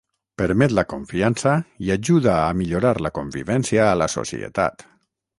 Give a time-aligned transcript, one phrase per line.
[0.41, 1.51] Permet la confiança
[1.87, 4.87] i ajuda a millorar la convivència a la societat.